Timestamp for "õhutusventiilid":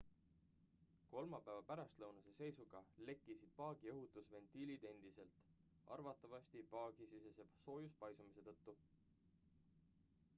3.91-4.87